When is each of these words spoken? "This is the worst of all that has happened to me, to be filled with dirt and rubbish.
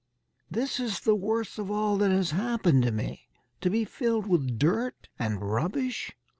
"This 0.49 0.79
is 0.79 1.01
the 1.01 1.13
worst 1.13 1.59
of 1.59 1.69
all 1.69 1.95
that 1.97 2.09
has 2.09 2.31
happened 2.31 2.81
to 2.81 2.91
me, 2.91 3.29
to 3.61 3.69
be 3.69 3.85
filled 3.85 4.25
with 4.25 4.57
dirt 4.57 5.09
and 5.19 5.39
rubbish. 5.39 6.13